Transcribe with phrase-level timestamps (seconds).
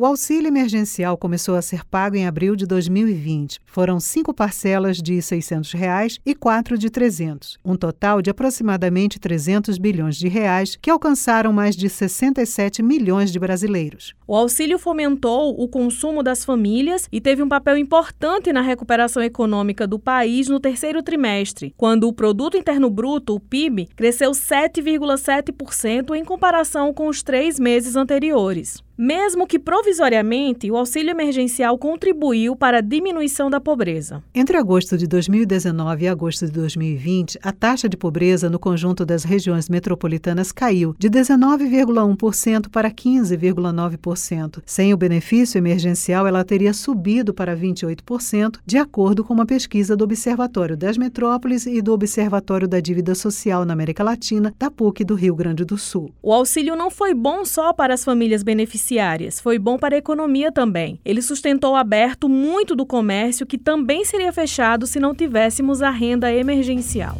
[0.00, 3.60] O auxílio emergencial começou a ser pago em abril de 2020.
[3.66, 9.76] Foram cinco parcelas de 600 reais e quatro de 300, um total de aproximadamente 300
[9.76, 14.14] bilhões de reais que alcançaram mais de 67 milhões de brasileiros.
[14.30, 19.88] O auxílio fomentou o consumo das famílias e teve um papel importante na recuperação econômica
[19.88, 26.24] do país no terceiro trimestre, quando o produto interno bruto, o PIB, cresceu 7,7% em
[26.24, 28.80] comparação com os três meses anteriores.
[28.96, 34.22] Mesmo que provisoriamente, o auxílio emergencial contribuiu para a diminuição da pobreza.
[34.34, 39.24] Entre agosto de 2019 e agosto de 2020, a taxa de pobreza no conjunto das
[39.24, 44.19] regiões metropolitanas caiu de 19,1% para 15,9%.
[44.64, 50.04] Sem o benefício emergencial, ela teria subido para 28%, de acordo com uma pesquisa do
[50.04, 55.14] Observatório das Metrópoles e do Observatório da Dívida Social na América Latina, da PUC do
[55.14, 56.12] Rio Grande do Sul.
[56.22, 59.40] O auxílio não foi bom só para as famílias beneficiárias.
[59.40, 61.00] Foi bom para a economia também.
[61.04, 66.32] Ele sustentou aberto muito do comércio que também seria fechado se não tivéssemos a renda
[66.32, 67.16] emergencial.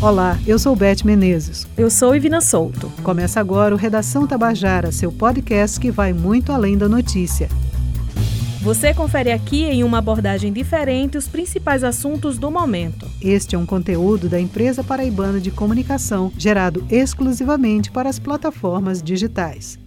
[0.00, 1.66] Olá, eu sou Beth Menezes.
[1.74, 2.92] Eu sou Ivina Souto.
[3.02, 7.48] Começa agora o Redação Tabajara, seu podcast que vai muito além da notícia.
[8.60, 13.06] Você confere aqui em uma abordagem diferente os principais assuntos do momento.
[13.22, 19.78] Este é um conteúdo da empresa paraibana de comunicação, gerado exclusivamente para as plataformas digitais.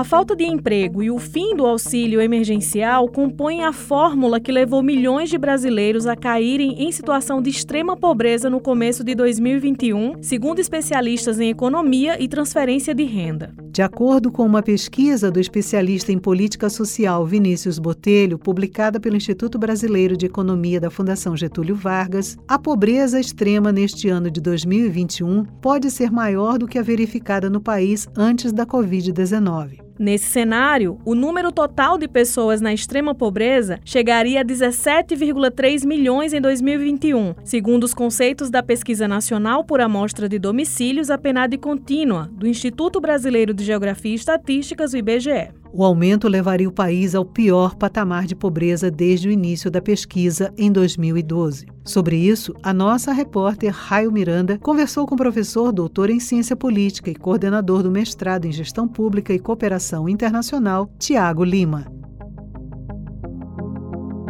[0.00, 4.82] A falta de emprego e o fim do auxílio emergencial compõem a fórmula que levou
[4.82, 10.58] milhões de brasileiros a caírem em situação de extrema pobreza no começo de 2021, segundo
[10.58, 13.52] especialistas em economia e transferência de renda.
[13.70, 19.58] De acordo com uma pesquisa do especialista em política social Vinícius Botelho, publicada pelo Instituto
[19.58, 25.90] Brasileiro de Economia da Fundação Getúlio Vargas, a pobreza extrema neste ano de 2021 pode
[25.90, 29.89] ser maior do que a verificada no país antes da Covid-19.
[30.00, 36.40] Nesse cenário, o número total de pessoas na extrema pobreza chegaria a 17,3 milhões em
[36.40, 42.46] 2021, segundo os conceitos da Pesquisa Nacional por Amostra de Domicílios, a PNAD contínua, do
[42.46, 45.50] Instituto Brasileiro de Geografia e Estatísticas, o IBGE.
[45.72, 50.52] O aumento levaria o país ao pior patamar de pobreza desde o início da pesquisa,
[50.58, 51.66] em 2012.
[51.84, 57.10] Sobre isso, a nossa repórter Raio Miranda conversou com o professor doutor em ciência política
[57.10, 61.86] e coordenador do mestrado em gestão pública e cooperação internacional, Tiago Lima.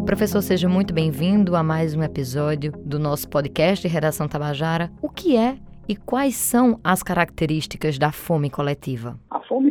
[0.04, 4.92] Professor, seja muito bem-vindo a mais um episódio do nosso podcast Redação Tabajara.
[5.00, 5.56] O que é
[5.88, 9.18] e quais são as características da fome coletiva?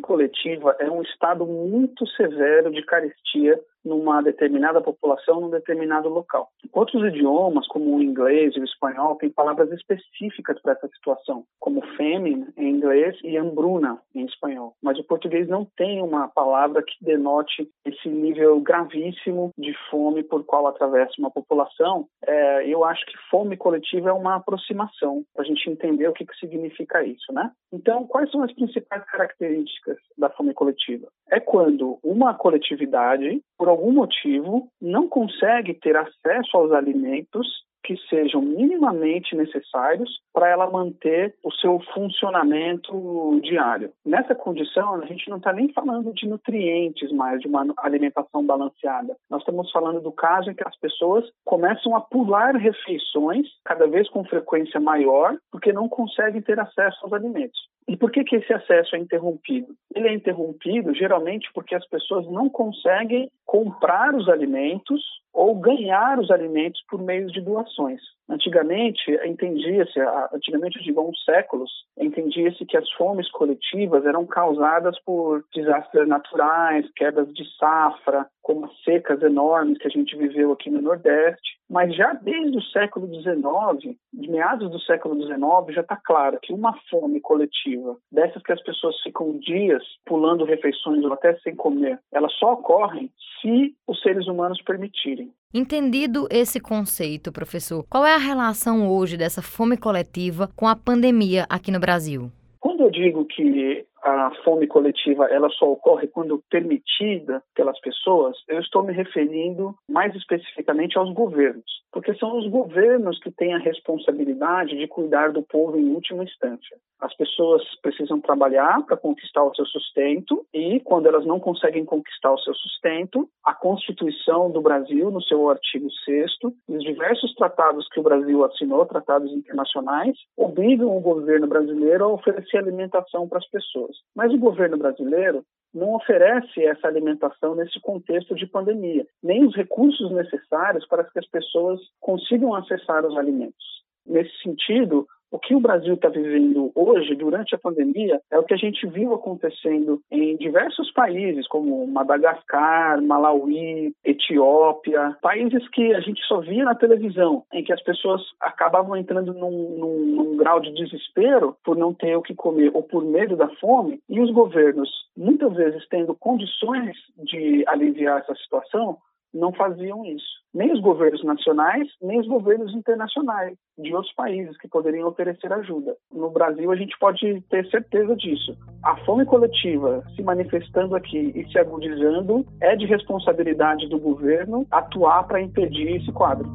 [0.09, 6.49] Coletiva é um estado muito severo de carestia numa determinada população, num determinado local.
[6.71, 11.85] Outros idiomas, como o inglês e o espanhol, têm palavras específicas para essa situação, como
[11.97, 14.75] famine em inglês e hambruna em espanhol.
[14.81, 20.45] Mas o português não tem uma palavra que denote esse nível gravíssimo de fome por
[20.45, 22.07] qual atravessa uma população.
[22.25, 26.25] É, eu acho que fome coletiva é uma aproximação para a gente entender o que,
[26.25, 27.51] que significa isso, né?
[27.71, 31.07] Então, quais são as principais características da fome coletiva?
[31.29, 37.47] É quando uma coletividade, por algum motivo, não consegue ter acesso aos alimentos
[37.81, 43.91] que sejam minimamente necessários para ela manter o seu funcionamento diário.
[44.05, 49.15] Nessa condição, a gente não está nem falando de nutrientes mais, de uma alimentação balanceada.
[49.29, 54.09] Nós estamos falando do caso em que as pessoas começam a pular refeições, cada vez
[54.09, 57.59] com frequência maior, porque não conseguem ter acesso aos alimentos.
[57.89, 59.73] E por que, que esse acesso é interrompido?
[59.95, 65.01] Ele é interrompido geralmente porque as pessoas não conseguem comprar os alimentos
[65.33, 67.99] ou ganhar os alimentos por meio de doações.
[68.29, 69.99] Antigamente, entendia-se,
[70.31, 76.07] antigamente eu digo há uns séculos, entendia-se que as fomes coletivas eram causadas por desastres
[76.07, 81.57] naturais, quedas de safra, como as secas enormes que a gente viveu aqui no Nordeste.
[81.69, 85.39] Mas já desde o século XIX, de meados do século XIX,
[85.75, 91.03] já está claro que uma fome coletiva, dessas que as pessoas ficam dias pulando refeições
[91.03, 95.31] ou até sem comer, elas só ocorrem se os seres humanos permitirem.
[95.53, 101.45] Entendido esse conceito, professor, qual é a relação hoje dessa fome coletiva com a pandemia
[101.49, 102.31] aqui no Brasil?
[102.59, 108.59] Quando eu digo que a fome coletiva ela só ocorre quando permitida pelas pessoas, eu
[108.59, 111.79] estou me referindo mais especificamente aos governos.
[111.91, 116.77] porque são os governos que têm a responsabilidade de cuidar do povo em última instância.
[116.99, 122.31] As pessoas precisam trabalhar para conquistar o seu sustento e, quando elas não conseguem conquistar
[122.31, 126.31] o seu sustento, a Constituição do Brasil, no seu artigo 6
[126.67, 132.07] e os diversos tratados que o Brasil assinou, tratados internacionais, obrigam o governo brasileiro a
[132.09, 133.88] oferecer alimentação para as pessoas.
[134.15, 135.43] Mas o governo brasileiro
[135.73, 141.27] não oferece essa alimentação nesse contexto de pandemia, nem os recursos necessários para que as
[141.27, 143.83] pessoas consigam acessar os alimentos.
[144.05, 148.53] Nesse sentido, o que o Brasil está vivendo hoje, durante a pandemia, é o que
[148.53, 156.21] a gente viu acontecendo em diversos países, como Madagascar, Malawi, Etiópia, países que a gente
[156.25, 160.73] só via na televisão, em que as pessoas acabavam entrando num, num, num grau de
[160.73, 164.89] desespero por não ter o que comer ou por medo da fome, e os governos,
[165.15, 168.97] muitas vezes tendo condições de aliviar essa situação,
[169.33, 170.39] não faziam isso.
[170.53, 175.95] Nem os governos nacionais, nem os governos internacionais de outros países que poderiam oferecer ajuda.
[176.11, 178.57] No Brasil, a gente pode ter certeza disso.
[178.83, 185.23] A fome coletiva se manifestando aqui e se agudizando é de responsabilidade do governo atuar
[185.27, 186.49] para impedir esse quadro.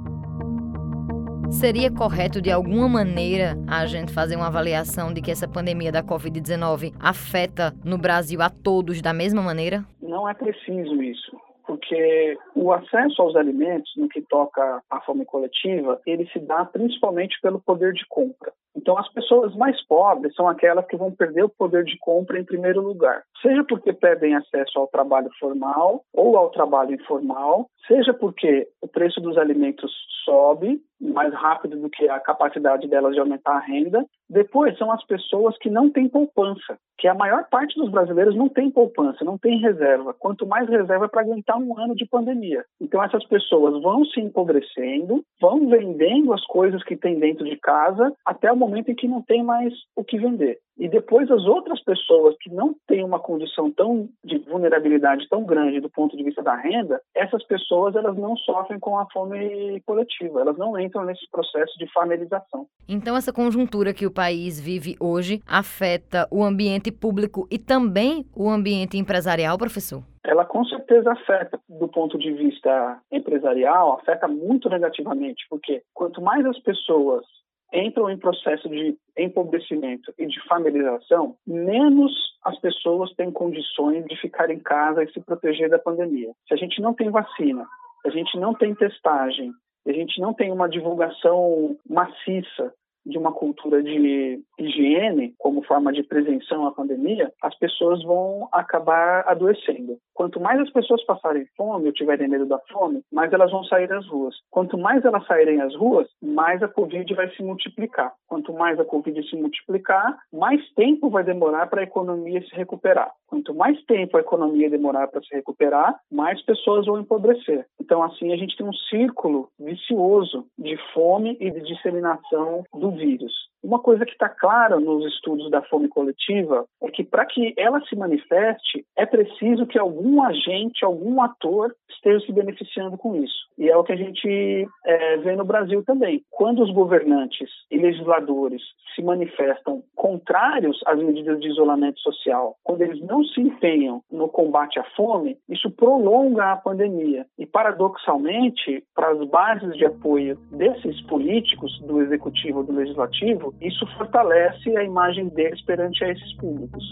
[1.50, 6.02] Seria correto, de alguma maneira, a gente fazer uma avaliação de que essa pandemia da
[6.02, 9.84] Covid-19 afeta no Brasil a todos da mesma maneira?
[10.02, 16.00] Não é preciso isso porque o acesso aos alimentos, no que toca à fome coletiva,
[16.06, 18.52] ele se dá principalmente pelo poder de compra.
[18.76, 22.44] Então, as pessoas mais pobres são aquelas que vão perder o poder de compra em
[22.44, 28.68] primeiro lugar, seja porque perdem acesso ao trabalho formal ou ao trabalho informal, seja porque
[28.82, 29.92] o preço dos alimentos
[30.24, 30.80] sobe
[31.12, 34.04] mais rápido do que a capacidade delas de aumentar a renda.
[34.28, 38.48] Depois são as pessoas que não têm poupança, que a maior parte dos brasileiros não
[38.48, 40.14] tem poupança, não tem reserva.
[40.14, 42.64] Quanto mais reserva para aguentar um ano de pandemia.
[42.80, 48.12] Então essas pessoas vão se empobrecendo, vão vendendo as coisas que têm dentro de casa
[48.24, 50.58] até o momento em que não tem mais o que vender.
[50.76, 55.80] E depois as outras pessoas que não têm uma condição tão de vulnerabilidade tão grande
[55.80, 60.40] do ponto de vista da renda, essas pessoas elas não sofrem com a fome coletiva,
[60.40, 62.66] elas não entram nesse processo de familiarização.
[62.86, 68.50] Então essa conjuntura que o país vive hoje afeta o ambiente público e também o
[68.50, 70.02] ambiente empresarial, professor?
[70.24, 76.44] ela com certeza afeta do ponto de vista empresarial, afeta muito negativamente, porque quanto mais
[76.46, 77.24] as pessoas
[77.72, 82.12] entram em processo de empobrecimento e de familiarização, menos
[82.44, 86.32] as pessoas têm condições de ficar em casa e se proteger da pandemia.
[86.46, 87.66] Se a gente não tem vacina,
[88.02, 89.52] se a gente não tem testagem,
[89.86, 92.72] a gente não tem uma divulgação maciça
[93.04, 99.24] de uma cultura de higiene como forma de prevenção à pandemia, as pessoas vão acabar
[99.26, 99.98] adoecendo.
[100.14, 103.92] Quanto mais as pessoas passarem fome ou tiverem medo da fome, mais elas vão sair
[103.92, 104.34] às ruas.
[104.50, 108.12] Quanto mais elas saírem às ruas, mais a Covid vai se multiplicar.
[108.28, 113.12] Quanto mais a Covid se multiplicar, mais tempo vai demorar para a economia se recuperar.
[113.26, 117.66] Quanto mais tempo a economia demorar para se recuperar, mais pessoas vão empobrecer.
[117.80, 123.53] Então, assim, a gente tem um círculo vicioso de fome e de disseminação do vírus.
[123.64, 127.80] Uma coisa que está clara nos estudos da fome coletiva é que para que ela
[127.86, 133.48] se manifeste, é preciso que algum agente, algum ator esteja se beneficiando com isso.
[133.56, 136.22] E é o que a gente é, vê no Brasil também.
[136.30, 138.60] Quando os governantes e legisladores
[138.94, 144.78] se manifestam contrários às medidas de isolamento social, quando eles não se empenham no combate
[144.78, 147.24] à fome, isso prolonga a pandemia.
[147.38, 154.76] E, paradoxalmente, para as bases de apoio desses políticos, do executivo do legislativo, isso fortalece
[154.76, 156.84] a imagem deles perante a esses públicos.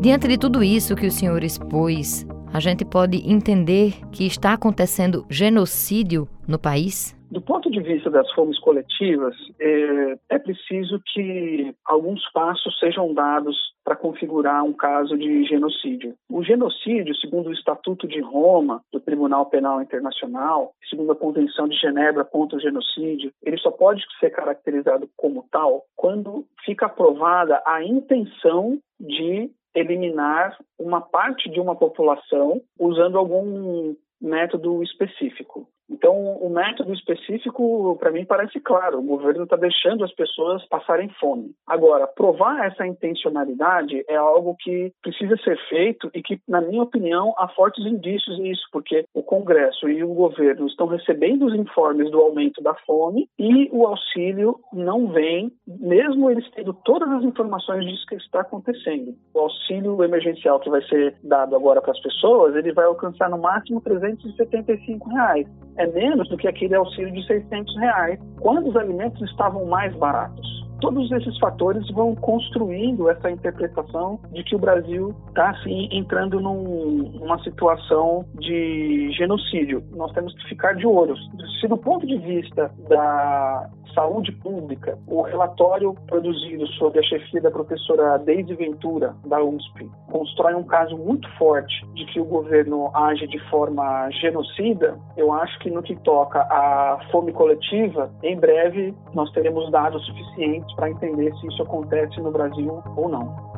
[0.00, 5.24] Diante de tudo isso que o senhor expôs, a gente pode entender que está acontecendo
[5.30, 7.16] genocídio no país?
[7.32, 13.56] Do ponto de vista das fomes coletivas, é, é preciso que alguns passos sejam dados
[13.82, 16.14] para configurar um caso de genocídio.
[16.30, 21.74] O genocídio, segundo o Estatuto de Roma do Tribunal Penal Internacional, segundo a Convenção de
[21.78, 27.82] Genebra contra o Genocídio, ele só pode ser caracterizado como tal quando fica aprovada a
[27.82, 35.66] intenção de eliminar uma parte de uma população usando algum método específico.
[35.92, 38.98] Então, o método específico, para mim, parece claro.
[38.98, 41.52] O governo está deixando as pessoas passarem fome.
[41.66, 47.34] Agora, provar essa intencionalidade é algo que precisa ser feito e que, na minha opinião,
[47.36, 52.20] há fortes indícios nisso, porque o Congresso e o governo estão recebendo os informes do
[52.20, 58.06] aumento da fome e o auxílio não vem, mesmo eles tendo todas as informações disso
[58.06, 59.14] que está acontecendo.
[59.34, 63.38] O auxílio emergencial que vai ser dado agora para as pessoas, ele vai alcançar no
[63.38, 65.46] máximo 375 reais
[65.82, 70.62] é menos do que aquele auxílio de 600 reais, quando os alimentos estavam mais baratos
[70.82, 77.12] todos esses fatores vão construindo essa interpretação de que o Brasil está assim entrando num,
[77.20, 79.84] numa situação de genocídio.
[79.92, 81.14] Nós temos que ficar de olho.
[81.60, 87.50] Se do ponto de vista da saúde pública, o relatório produzido sob a chefia da
[87.50, 93.26] professora Deise Ventura, da USP, constrói um caso muito forte de que o governo age
[93.26, 99.30] de forma genocida, eu acho que no que toca à fome coletiva, em breve nós
[99.32, 103.52] teremos dados suficientes para entender se isso acontece no Brasil ou não.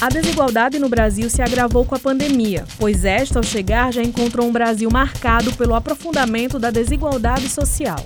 [0.00, 4.46] A desigualdade no Brasil se agravou com a pandemia, pois esta, ao chegar, já encontrou
[4.46, 7.98] um Brasil marcado pelo aprofundamento da desigualdade social.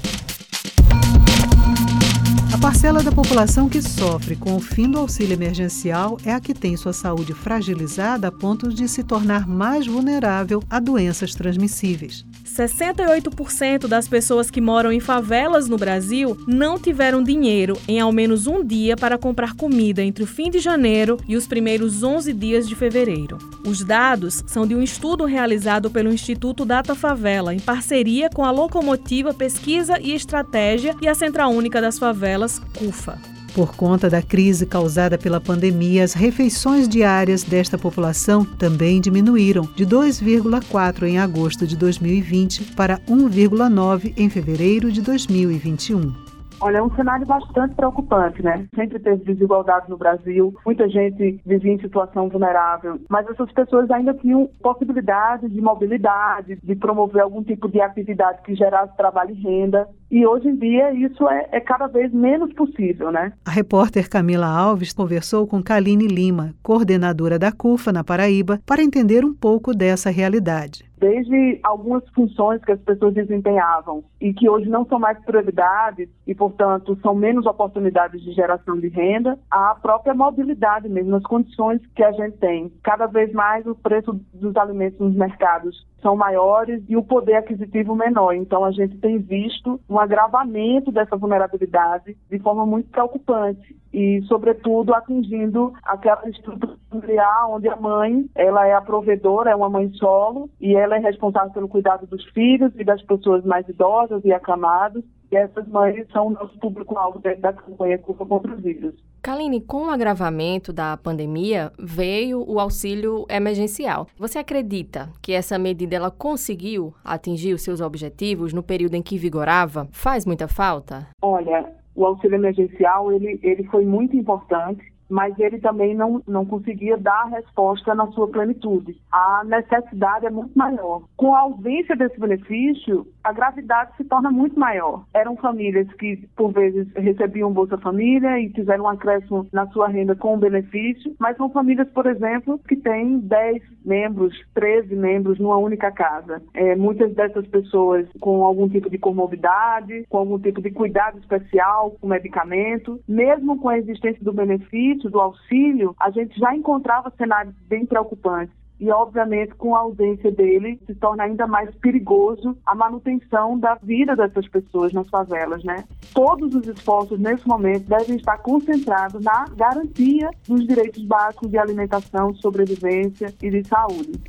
[2.62, 6.76] Parcela da população que sofre com o fim do auxílio emergencial é a que tem
[6.76, 12.24] sua saúde fragilizada a ponto de se tornar mais vulnerável a doenças transmissíveis.
[12.52, 18.46] 68% das pessoas que moram em favelas no Brasil não tiveram dinheiro em ao menos
[18.46, 22.68] um dia para comprar comida entre o fim de janeiro e os primeiros 11 dias
[22.68, 23.38] de fevereiro.
[23.66, 28.50] Os dados são de um estudo realizado pelo Instituto Data Favela, em parceria com a
[28.50, 33.41] Locomotiva Pesquisa e Estratégia e a Central Única das Favelas, CUFA.
[33.54, 39.86] Por conta da crise causada pela pandemia, as refeições diárias desta população também diminuíram, de
[39.86, 46.32] 2,4 em agosto de 2020 para 1,9 em fevereiro de 2021.
[46.62, 48.68] Olha, é um cenário bastante preocupante, né?
[48.72, 54.14] Sempre teve desigualdade no Brasil, muita gente vivia em situação vulnerável, mas essas pessoas ainda
[54.14, 59.88] tinham possibilidade de mobilidade, de promover algum tipo de atividade que gerasse trabalho e renda.
[60.12, 63.32] E hoje em dia isso é, é cada vez menos possível, né?
[63.46, 69.24] A repórter Camila Alves conversou com Kaline Lima, coordenadora da CUFA na Paraíba, para entender
[69.24, 74.86] um pouco dessa realidade desde algumas funções que as pessoas desempenhavam e que hoje não
[74.86, 80.88] são mais prioridades e, portanto, são menos oportunidades de geração de renda, a própria mobilidade
[80.88, 82.72] mesmo, as condições que a gente tem.
[82.84, 87.96] Cada vez mais o preço dos alimentos nos mercados são maiores e o poder aquisitivo
[87.96, 88.34] menor.
[88.34, 94.94] Então, a gente tem visto um agravamento dessa vulnerabilidade de forma muito preocupante e, sobretudo,
[94.94, 100.48] atingindo aquela estrutura familiar onde a mãe ela é a provedora, é uma mãe solo
[100.60, 105.02] e ela é responsável pelo cuidado dos filhos e das pessoas mais idosas e acamadas.
[105.32, 108.94] E essas mães são o nosso público-alvo dentro da campanha Culpa contra os Vírus.
[109.22, 114.06] Kaline, com o agravamento da pandemia, veio o auxílio emergencial.
[114.18, 119.16] Você acredita que essa medida ela conseguiu atingir os seus objetivos no período em que
[119.16, 119.88] vigorava?
[119.90, 121.08] Faz muita falta?
[121.22, 126.96] Olha, o auxílio emergencial ele, ele foi muito importante mas ele também não, não conseguia
[126.96, 128.98] dar a resposta na sua plenitude.
[129.12, 131.02] A necessidade é muito maior.
[131.18, 135.04] Com a ausência desse benefício, a gravidade se torna muito maior.
[135.14, 140.14] Eram famílias que, por vezes, recebiam Bolsa Família e fizeram um acréscimo na sua renda
[140.14, 145.56] com o benefício, mas são famílias, por exemplo, que têm 10 membros, 13 membros numa
[145.56, 146.42] única casa.
[146.54, 151.92] É, muitas dessas pessoas com algum tipo de comorbidade, com algum tipo de cuidado especial,
[152.00, 157.54] com medicamento, mesmo com a existência do benefício, do auxílio, a gente já encontrava cenários
[157.68, 158.61] bem preocupantes.
[158.82, 164.16] E, obviamente, com a ausência dele, se torna ainda mais perigoso a manutenção da vida
[164.16, 165.84] dessas pessoas nas favelas, né?
[166.12, 172.34] Todos os esforços, nesse momento, devem estar concentrados na garantia dos direitos básicos de alimentação,
[172.34, 174.20] sobrevivência e de saúde.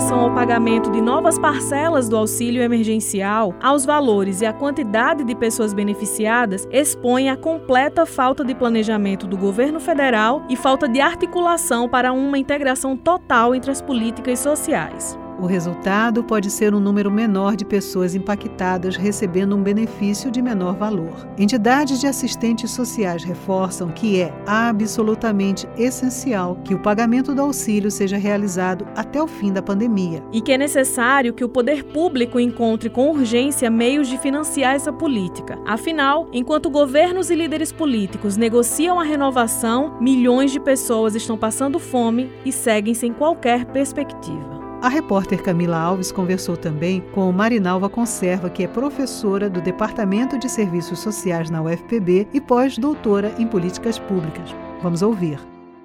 [0.00, 5.34] Relação ao pagamento de novas parcelas do auxílio emergencial, aos valores e à quantidade de
[5.34, 11.86] pessoas beneficiadas, expõe a completa falta de planejamento do governo federal e falta de articulação
[11.86, 15.18] para uma integração total entre as políticas sociais.
[15.40, 20.76] O resultado pode ser um número menor de pessoas impactadas recebendo um benefício de menor
[20.76, 21.26] valor.
[21.38, 28.18] Entidades de assistentes sociais reforçam que é absolutamente essencial que o pagamento do auxílio seja
[28.18, 30.22] realizado até o fim da pandemia.
[30.30, 34.92] E que é necessário que o poder público encontre com urgência meios de financiar essa
[34.92, 35.58] política.
[35.66, 42.30] Afinal, enquanto governos e líderes políticos negociam a renovação, milhões de pessoas estão passando fome
[42.44, 44.59] e seguem sem qualquer perspectiva.
[44.82, 50.48] A repórter Camila Alves conversou também com Marinalva Conserva, que é professora do Departamento de
[50.48, 54.50] Serviços Sociais na UFPB e pós-doutora em Políticas Públicas.
[54.82, 55.38] Vamos ouvir.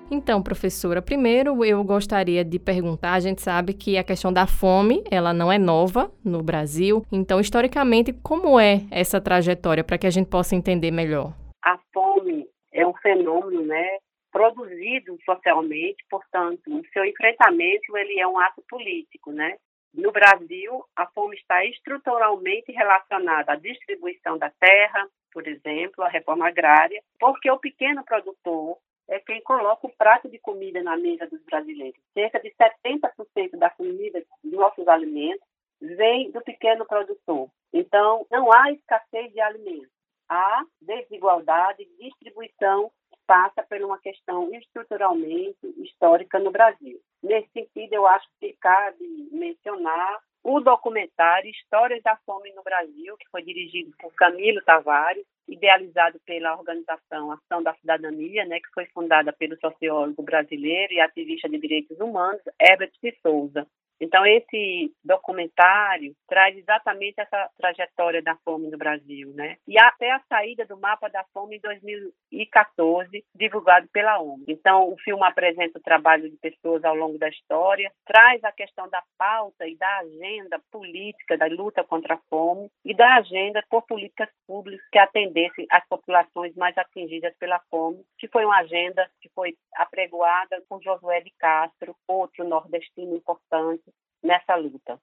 [0.10, 5.04] Então, professora, primeiro eu gostaria de perguntar, a gente sabe que a questão da fome,
[5.12, 10.12] ela não é nova no Brasil, então historicamente como é essa trajetória para que a
[10.12, 11.34] gente possa entender melhor?
[11.62, 13.98] A fome é um fenômeno, né,
[14.36, 19.56] produzido socialmente, portanto, o seu enfrentamento ele é um ato político, né?
[19.94, 26.50] No Brasil, a fome está estruturalmente relacionada à distribuição da terra, por exemplo, à reforma
[26.50, 28.78] agrária, porque o pequeno produtor
[29.08, 32.02] é quem coloca o prato de comida na mesa dos brasileiros.
[32.14, 35.48] Cerca de 70% da comida dos nossos alimentos
[35.80, 37.50] vem do pequeno produtor.
[37.72, 39.96] Então, não há escassez de alimentos.
[40.28, 42.92] Há desigualdade de distribuição
[43.26, 47.00] passa por uma questão estruturalmente histórica no Brasil.
[47.22, 53.28] Nesse sentido, eu acho que cabe mencionar o documentário Histórias da Fome no Brasil, que
[53.30, 59.34] foi dirigido por Camilo Tavares, idealizado pela organização Ação da Cidadania, né, que foi fundada
[59.34, 63.68] pelo sociólogo brasileiro e ativista de direitos humanos Herbert de Souza.
[64.00, 69.58] Então, esse documentário traz exatamente essa trajetória da fome no Brasil, né?
[69.68, 74.44] E até a saída do mapa da fome em 2014, divulgado pela ONU.
[74.48, 78.90] Então, o filme apresenta o trabalho de pessoas ao longo da história, traz a questão
[78.90, 83.84] da pauta e da agenda política da luta contra a fome e da agenda por
[83.84, 89.30] políticas públicas que atendessem as populações mais atingidas pela fome, que foi uma agenda que
[89.30, 93.84] foi apregoada por Josué de Castro, outro nordestino importante,
[94.26, 95.00] nessa luta.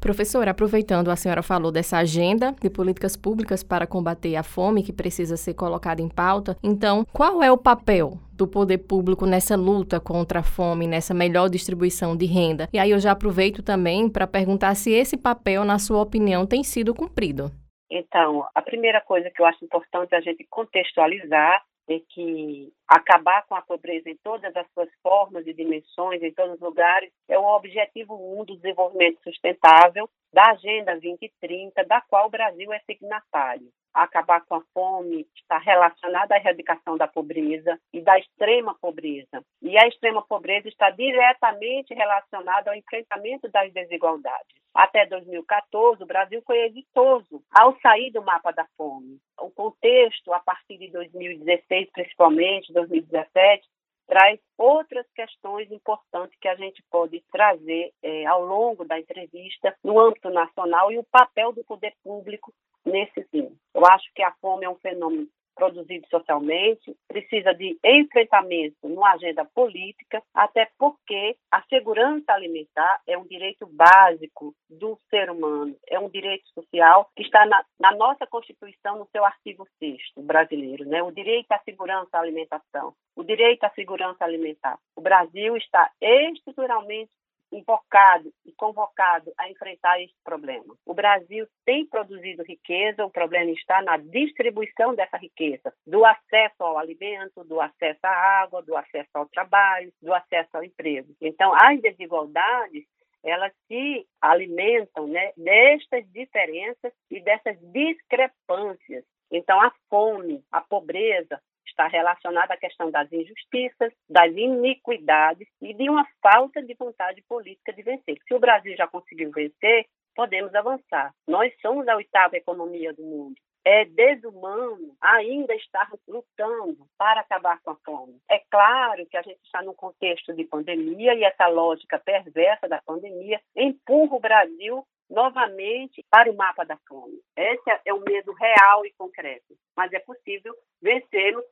[0.00, 4.92] Professora, aproveitando a senhora falou dessa agenda de políticas públicas para combater a fome que
[4.92, 9.98] precisa ser colocada em pauta, então qual é o papel do poder público nessa luta
[9.98, 12.68] contra a fome, nessa melhor distribuição de renda?
[12.72, 16.62] E aí eu já aproveito também para perguntar se esse papel, na sua opinião, tem
[16.62, 17.50] sido cumprido.
[17.90, 23.46] Então, a primeira coisa que eu acho importante é a gente contextualizar é que acabar
[23.46, 27.38] com a pobreza em todas as suas formas e dimensões, em todos os lugares, é
[27.38, 32.78] o objetivo 1 um do desenvolvimento sustentável da Agenda 2030, da qual o Brasil é
[32.80, 33.70] signatário
[34.02, 39.42] acabar com a fome está relacionada à erradicação da pobreza e da extrema pobreza.
[39.62, 44.56] E a extrema pobreza está diretamente relacionada ao enfrentamento das desigualdades.
[44.74, 49.18] Até 2014, o Brasil foi exitoso ao sair do mapa da fome.
[49.40, 53.68] O contexto, a partir de 2016, principalmente 2017,
[54.06, 60.00] traz outras questões importantes que a gente pode trazer é, ao longo da entrevista no
[60.00, 62.52] âmbito nacional e o papel do poder público
[62.84, 63.54] nesse fim.
[63.74, 69.44] Eu acho que a fome é um fenômeno produzido socialmente, precisa de enfrentamento numa agenda
[69.44, 76.08] política, até porque a segurança alimentar é um direito básico do ser humano, é um
[76.08, 81.02] direito social que está na, na nossa Constituição, no seu artigo 6 brasileiro, né?
[81.02, 84.78] o direito à segurança à alimentação, o direito à segurança alimentar.
[84.94, 87.10] O Brasil está estruturalmente
[87.52, 90.74] invocado e convocado a enfrentar esse problema.
[90.84, 96.78] O Brasil tem produzido riqueza, o problema está na distribuição dessa riqueza, do acesso ao
[96.78, 101.14] alimento, do acesso à água, do acesso ao trabalho, do acesso ao emprego.
[101.20, 102.84] Então, as desigualdades
[103.24, 109.04] elas se alimentam né, destas diferenças e dessas discrepâncias.
[109.30, 111.40] Então, a fome, a pobreza,
[111.78, 117.72] está relacionada à questão das injustiças, das iniquidades e de uma falta de vontade política
[117.72, 118.18] de vencer.
[118.26, 121.14] Se o Brasil já conseguiu vencer, podemos avançar.
[121.28, 123.36] Nós somos a oitava economia do mundo.
[123.64, 128.18] É desumano ainda estar lutando para acabar com a fome.
[128.28, 132.80] É claro que a gente está num contexto de pandemia e essa lógica perversa da
[132.82, 137.20] pandemia empurra o Brasil novamente para o mapa da fome.
[137.36, 141.42] Esse é o medo real e concreto, mas é possível vencê-lo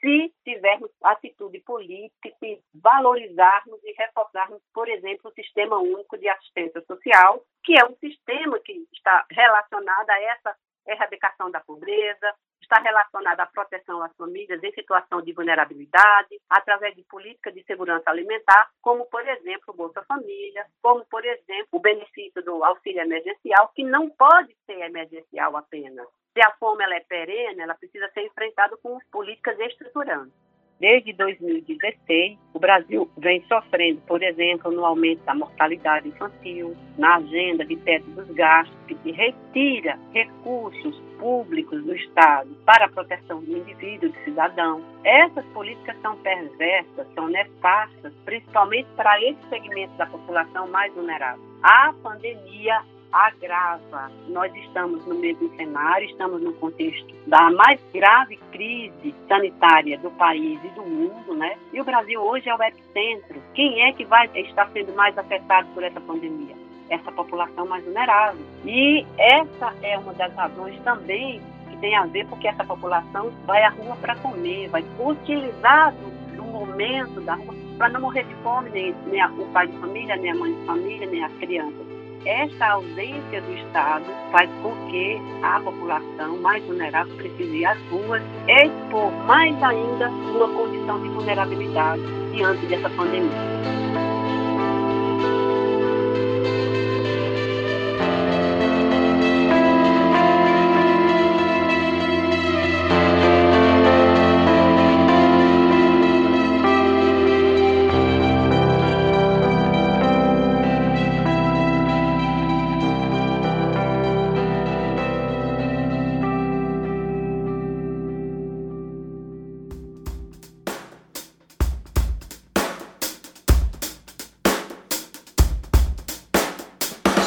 [0.00, 6.82] se tivermos atitude política e valorizarmos e reforçarmos, por exemplo, o Sistema Único de Assistência
[6.82, 10.56] Social, que é um sistema que está relacionado a essa
[10.86, 17.02] erradicação da pobreza, está relacionado à proteção às famílias em situação de vulnerabilidade, através de
[17.04, 22.42] políticas de segurança alimentar, como, por exemplo, o Bolsa Família, como, por exemplo, o benefício
[22.42, 26.08] do auxílio emergencial, que não pode ser emergencial apenas.
[26.36, 30.34] Se a fome ela é perene, ela precisa ser enfrentada com políticas estruturantes.
[30.78, 37.64] Desde 2016, o Brasil vem sofrendo, por exemplo, no aumento da mortalidade infantil, na agenda
[37.64, 44.10] de teto dos gastos, que retira recursos públicos do Estado para a proteção do indivíduo,
[44.10, 44.84] do cidadão.
[45.04, 51.42] Essas políticas são perversas, são nefastas, principalmente para esse segmento da população mais vulnerável.
[51.62, 54.10] A pandemia agrava.
[54.28, 60.58] Nós estamos no mesmo cenário, estamos no contexto da mais grave crise sanitária do país
[60.64, 61.56] e do mundo, né?
[61.72, 63.40] E o Brasil hoje é o epicentro.
[63.54, 66.54] Quem é que vai estar sendo mais afetado por essa pandemia?
[66.88, 68.44] Essa população mais vulnerável.
[68.64, 71.40] E essa é uma das razões também
[71.70, 75.92] que tem a ver porque essa população vai à rua para comer, vai utilizar
[76.36, 79.76] do momento da rua para não morrer de fome, nem, nem a, o pai de
[79.78, 81.85] família, nem a mãe de família, nem as crianças
[82.26, 88.22] esta ausência do Estado faz com que a população mais vulnerável precise ir às ruas
[88.48, 93.75] expor mais ainda uma condição de vulnerabilidade diante dessa pandemia.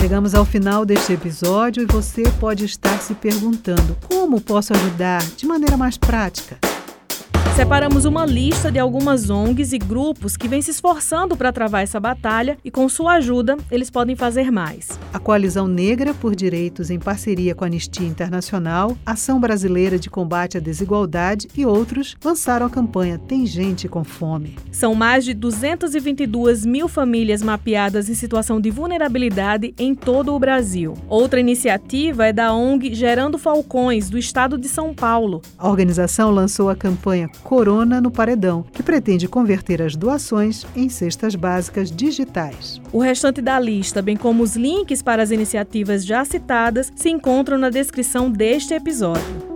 [0.09, 5.45] Chegamos ao final deste episódio e você pode estar se perguntando como posso ajudar de
[5.45, 6.57] maneira mais prática.
[7.59, 11.99] Separamos uma lista de algumas ONGs e grupos que vêm se esforçando para travar essa
[11.99, 14.97] batalha e, com sua ajuda, eles podem fazer mais.
[15.11, 20.55] A Coalizão Negra por Direitos, em parceria com a Anistia Internacional, Ação Brasileira de Combate
[20.55, 24.55] à Desigualdade e outros, lançaram a campanha Tem Gente com Fome.
[24.71, 30.93] São mais de 222 mil famílias mapeadas em situação de vulnerabilidade em todo o Brasil.
[31.09, 35.41] Outra iniciativa é da ONG Gerando Falcões, do estado de São Paulo.
[35.57, 41.33] A organização lançou a campanha Corona no Paredão, que pretende converter as doações em cestas
[41.33, 42.79] básicas digitais.
[42.93, 47.57] O restante da lista, bem como os links para as iniciativas já citadas, se encontram
[47.57, 49.48] na descrição deste episódio.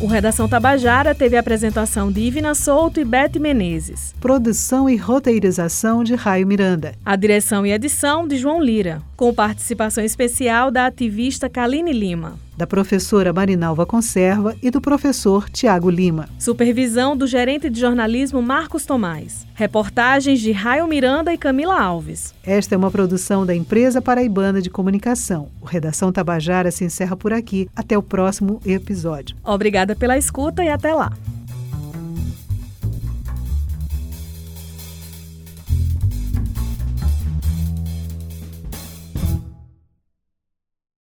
[0.00, 4.14] O Redação Tabajara teve a apresentação de Ivina Souto e Beth Menezes.
[4.20, 6.94] Produção e roteirização de Raio Miranda.
[7.04, 12.66] A direção e edição de João Lira, com participação especial da ativista Kaline Lima da
[12.66, 16.28] professora Marinalva Conserva e do professor Tiago Lima.
[16.40, 19.46] Supervisão do gerente de jornalismo Marcos Tomás.
[19.54, 22.34] Reportagens de Raio Miranda e Camila Alves.
[22.44, 25.48] Esta é uma produção da Empresa Paraibana de Comunicação.
[25.62, 27.68] O Redação Tabajara se encerra por aqui.
[27.76, 29.36] Até o próximo episódio.
[29.44, 31.12] Obrigada pela escuta e até lá.